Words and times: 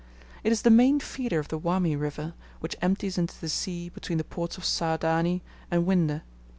It 0.43 0.51
is 0.51 0.63
the 0.63 0.71
main 0.71 0.99
feeder 0.99 1.37
of 1.39 1.49
the 1.49 1.59
Wami 1.59 1.95
river, 1.95 2.33
which 2.59 2.75
empties 2.81 3.19
into 3.19 3.39
the 3.39 3.47
sea 3.47 3.87
between 3.89 4.17
the 4.17 4.23
ports 4.23 4.57
of 4.57 4.63
Saadani 4.65 5.43
and 5.69 5.85
Whinde. 5.85 6.23